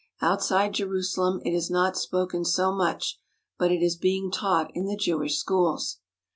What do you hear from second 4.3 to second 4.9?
taught in